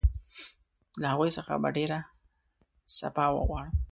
له 1.01 1.05
هغوی 1.13 1.29
څخه 1.37 1.53
به 1.61 1.69
ډېر 1.77 1.91
سپاه 2.97 3.29
وغواړم. 3.33 3.73